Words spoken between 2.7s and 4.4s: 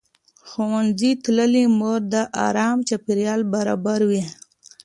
چاپېریال برابروي.